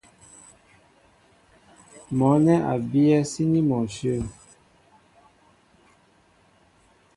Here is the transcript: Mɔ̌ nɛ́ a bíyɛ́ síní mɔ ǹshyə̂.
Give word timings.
Mɔ̌ 2.17 2.33
nɛ́ 2.45 2.57
a 2.71 2.73
bíyɛ́ 2.89 3.21
síní 3.31 3.59
mɔ 3.69 3.77
ǹshyə̂. 3.87 4.21